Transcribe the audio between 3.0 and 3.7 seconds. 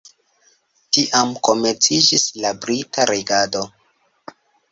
regado.